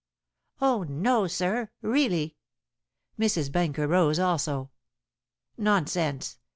"Oh, 0.59 0.81
no, 0.81 1.27
sir 1.27 1.69
really." 1.83 2.35
Mrs. 3.19 3.51
Benker 3.51 3.87
rose 3.87 4.17
also. 4.17 4.71
"Nonsense. 5.59 6.39